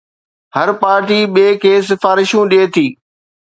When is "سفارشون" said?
1.89-2.43